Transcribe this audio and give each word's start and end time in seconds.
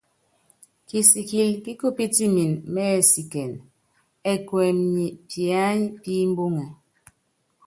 Kisikɛl 0.87 1.51
ki 1.63 1.71
kupítimɛn 1.79 2.51
mɛ́ɛsikɛn 2.73 3.51
ɛkuɛm 4.31 4.77
nyɛ 4.93 5.07
piany 5.29 5.83
pi 6.01 6.13
mbuŋɛ. 6.31 6.65